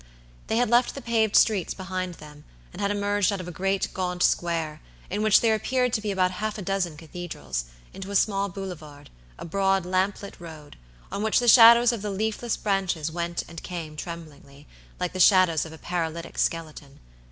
[0.47, 3.87] They had left the paved streets behind them, and had emerged out of a great
[3.93, 4.81] gaunt square,
[5.11, 9.11] in which there appeared to be about half a dozen cathedrals, into a small boulevard,
[9.37, 10.75] a broad lamp lit road,
[11.11, 14.65] on which the shadows of the leafless branches went and came tremblingly,
[14.99, 16.99] like the shadows of a paralytic skeleton.